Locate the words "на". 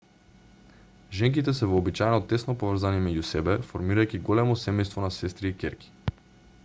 5.07-5.13